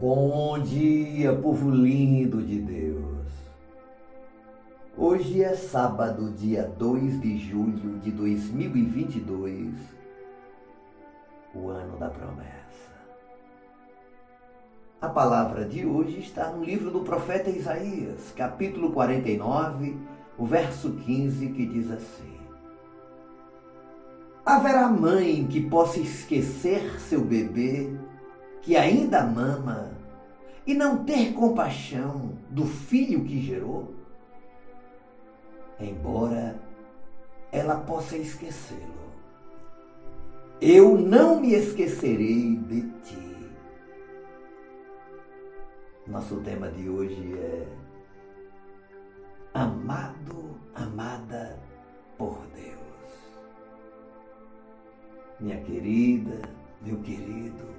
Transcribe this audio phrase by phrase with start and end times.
[0.00, 3.12] Bom dia, povo lindo de Deus.
[4.96, 9.74] Hoje é sábado, dia 2 de julho de 2022,
[11.54, 12.52] o ano da promessa.
[15.00, 19.96] A palavra de hoje está no livro do profeta Isaías, capítulo 49,
[20.36, 22.41] o verso 15, que diz assim:
[24.44, 27.96] Haverá mãe que possa esquecer seu bebê
[28.60, 29.92] que ainda mama
[30.66, 33.94] e não ter compaixão do filho que gerou?
[35.78, 36.60] Embora
[37.52, 39.12] ela possa esquecê-lo,
[40.60, 43.32] eu não me esquecerei de ti.
[46.06, 47.66] Nosso tema de hoje é
[49.54, 50.11] Amado,
[55.42, 56.40] Minha querida,
[56.80, 57.72] meu querido,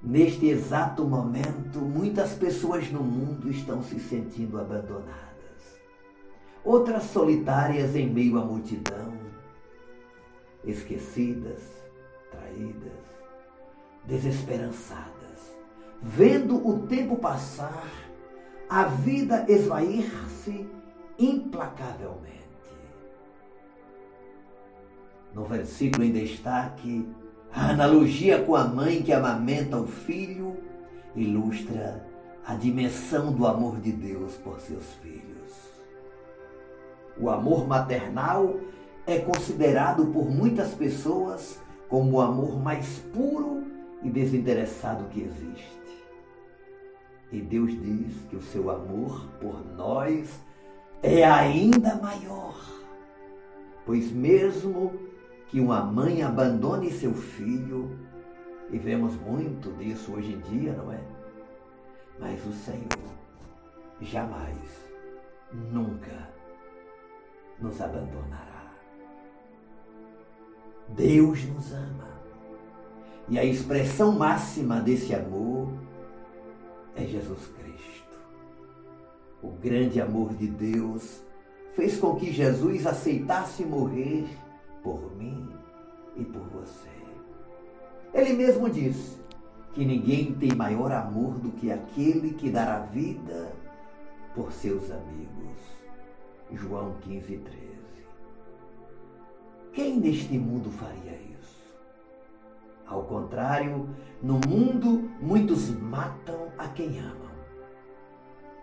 [0.00, 5.82] Neste exato momento, muitas pessoas no mundo estão se sentindo abandonadas.
[6.64, 9.12] Outras solitárias em meio à multidão,
[10.64, 11.60] esquecidas,
[12.30, 12.92] traídas,
[14.04, 15.58] desesperançadas,
[16.00, 17.88] vendo o tempo passar,
[18.70, 20.70] a vida esvair-se
[21.18, 22.47] implacavelmente.
[25.38, 27.08] No versículo em destaque,
[27.52, 30.56] a analogia com a mãe que amamenta o filho
[31.14, 32.04] ilustra
[32.44, 35.52] a dimensão do amor de Deus por seus filhos.
[37.16, 38.56] O amor maternal
[39.06, 43.62] é considerado por muitas pessoas como o amor mais puro
[44.02, 46.04] e desinteressado que existe.
[47.30, 50.28] E Deus diz que o seu amor por nós
[51.00, 52.60] é ainda maior,
[53.86, 55.07] pois mesmo
[55.48, 57.98] que uma mãe abandone seu filho,
[58.70, 61.00] e vemos muito disso hoje em dia, não é?
[62.20, 62.88] Mas o Senhor
[64.00, 64.58] jamais,
[65.72, 66.28] nunca
[67.60, 68.72] nos abandonará.
[70.88, 72.08] Deus nos ama.
[73.28, 75.68] E a expressão máxima desse amor
[76.94, 78.18] é Jesus Cristo.
[79.42, 81.22] O grande amor de Deus
[81.74, 84.26] fez com que Jesus aceitasse morrer
[84.88, 85.46] por mim
[86.16, 86.88] e por você.
[88.14, 89.20] Ele mesmo disse
[89.74, 93.52] que ninguém tem maior amor do que aquele que dará vida
[94.34, 95.58] por seus amigos.
[96.50, 97.68] João 15, 13.
[99.74, 101.76] Quem neste mundo faria isso?
[102.86, 103.90] Ao contrário,
[104.22, 107.28] no mundo muitos matam a quem amam.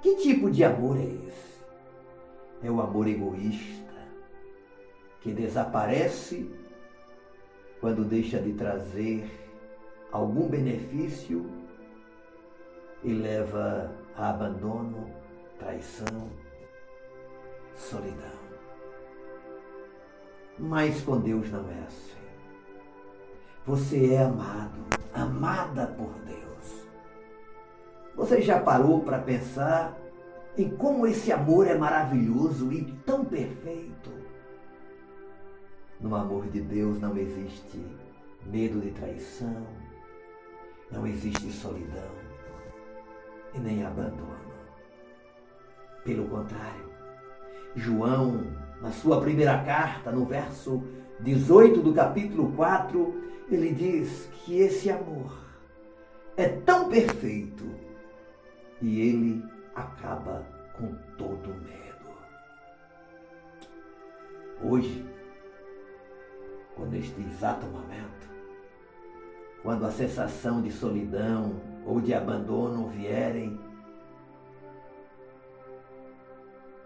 [0.02, 1.64] Que tipo de amor é esse?
[2.64, 3.84] É o amor egoísta
[5.25, 6.47] que desaparece
[7.81, 9.28] quando deixa de trazer
[10.12, 11.50] algum benefício
[13.03, 15.09] e leva a abandono,
[15.58, 16.30] traição,
[17.74, 18.38] solidão.
[20.59, 22.12] Mas com Deus não é assim.
[23.66, 26.88] Você é amado, amada por Deus.
[28.16, 29.97] Você já parou para pensar
[30.56, 34.25] em como esse amor é maravilhoso e tão perfeito?
[36.06, 37.84] No amor de Deus não existe
[38.46, 39.66] medo de traição,
[40.92, 42.12] não existe solidão
[43.56, 44.54] e nem abandono.
[46.04, 46.92] Pelo contrário,
[47.76, 48.44] João,
[48.84, 50.84] na sua primeira carta, no verso
[51.22, 55.36] 18 do capítulo 4, ele diz que esse amor
[56.38, 57.64] é tão perfeito
[58.80, 60.46] e ele acaba
[60.78, 61.96] com todo medo.
[64.62, 65.15] Hoje,
[66.85, 68.29] neste exato momento,
[69.62, 73.59] quando a sensação de solidão ou de abandono vierem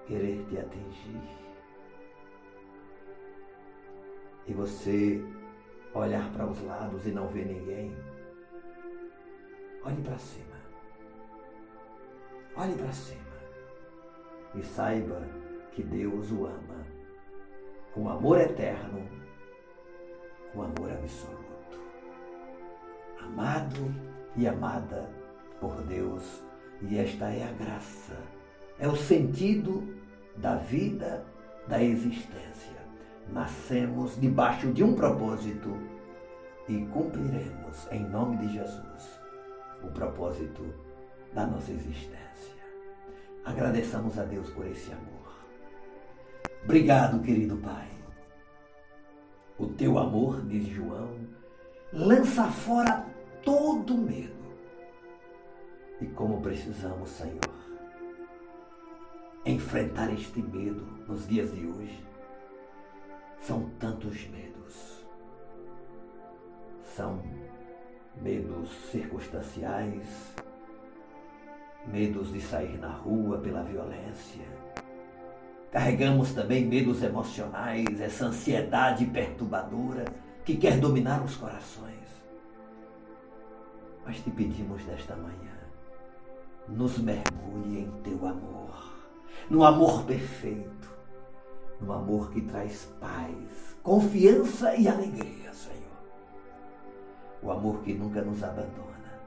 [0.07, 1.39] querer te atingir,
[4.47, 5.23] e você
[5.93, 7.95] olhar para os lados e não ver ninguém,
[9.84, 10.59] olhe para cima.
[12.55, 13.29] Olhe para cima
[14.55, 15.22] e saiba
[15.72, 16.85] que Deus o ama
[17.93, 19.07] com amor eterno
[20.55, 21.79] o amor absoluto.
[23.22, 23.93] Amado
[24.35, 25.09] e amada
[25.59, 26.43] por Deus,
[26.81, 28.17] e esta é a graça,
[28.79, 29.96] é o sentido
[30.37, 31.25] da vida,
[31.67, 32.79] da existência.
[33.31, 35.78] Nascemos debaixo de um propósito
[36.67, 39.19] e cumpriremos, em nome de Jesus,
[39.84, 40.73] o propósito
[41.34, 42.19] da nossa existência.
[43.45, 45.09] Agradeçamos a Deus por esse amor.
[46.63, 47.98] Obrigado, querido Pai
[49.59, 51.16] o teu amor, diz João,
[51.91, 53.06] lança fora
[53.44, 54.40] todo medo.
[56.00, 57.59] E como precisamos, Senhor,
[59.46, 62.06] enfrentar este medo nos dias de hoje.
[63.41, 65.06] São tantos medos.
[66.96, 67.22] São
[68.22, 70.34] medos circunstanciais,
[71.85, 74.46] medos de sair na rua pela violência.
[75.71, 80.05] Carregamos também medos emocionais, essa ansiedade perturbadora
[80.43, 82.09] que quer dominar os corações.
[84.03, 85.59] Mas te pedimos nesta manhã,
[86.67, 88.97] nos mergulhe em teu amor,
[89.47, 90.89] no amor perfeito,
[91.79, 95.79] no amor que traz paz, confiança e alegria, Senhor.
[97.43, 99.19] O amor que nunca nos abandona,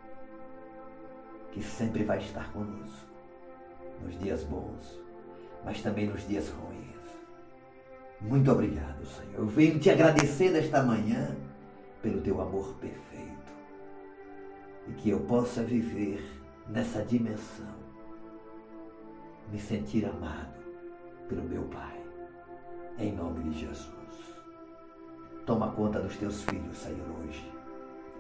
[1.53, 3.07] que sempre vai estar conosco,
[4.03, 5.02] nos dias bons,
[5.65, 6.83] mas também nos dias ruins.
[8.21, 9.35] Muito obrigado, Senhor.
[9.35, 11.37] Eu venho te agradecer nesta manhã
[12.01, 13.53] pelo teu amor perfeito
[14.89, 16.23] e que eu possa viver
[16.69, 17.75] nessa dimensão,
[19.51, 20.63] me sentir amado
[21.29, 22.01] pelo meu Pai,
[22.99, 23.93] em nome de Jesus.
[25.45, 27.53] Toma conta dos teus filhos, Senhor, hoje.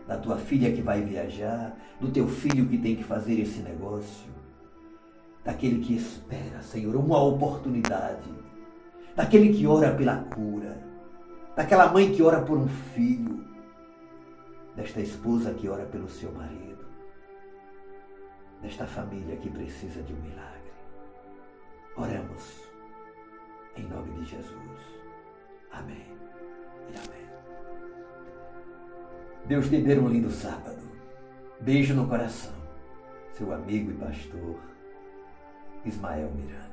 [0.07, 4.31] Da tua filha que vai viajar, do teu filho que tem que fazer esse negócio,
[5.45, 8.31] daquele que espera, Senhor, uma oportunidade,
[9.15, 10.83] daquele que ora pela cura,
[11.57, 13.45] daquela mãe que ora por um filho,
[14.77, 16.85] desta esposa que ora pelo seu marido,
[18.63, 20.73] desta família que precisa de um milagre.
[21.97, 22.63] Oremos
[23.77, 24.81] em nome de Jesus.
[25.73, 26.07] Amém
[26.89, 27.23] e amém.
[29.47, 30.81] Deus te dê um lindo sábado.
[31.61, 32.53] Beijo no coração.
[33.33, 34.72] Seu amigo e pastor
[35.85, 36.72] Ismael Miranda.